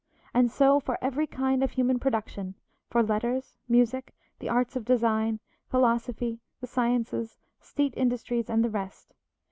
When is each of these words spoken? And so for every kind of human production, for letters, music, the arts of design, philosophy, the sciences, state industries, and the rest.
And 0.33 0.49
so 0.49 0.79
for 0.79 0.97
every 0.99 1.27
kind 1.27 1.61
of 1.63 1.69
human 1.73 1.99
production, 1.99 2.55
for 2.89 3.03
letters, 3.03 3.59
music, 3.69 4.15
the 4.39 4.49
arts 4.49 4.75
of 4.75 4.83
design, 4.83 5.39
philosophy, 5.69 6.39
the 6.59 6.65
sciences, 6.65 7.37
state 7.59 7.93
industries, 7.95 8.49
and 8.49 8.65
the 8.65 8.69
rest. 8.71 9.13